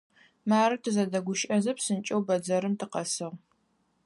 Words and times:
Мары, 0.49 0.75
тызэдэгущыӏэзэ, 0.83 1.71
псынкӏэу 1.77 2.25
бэдзэрым 2.27 2.73
тыкъэсыгъ. 2.79 3.37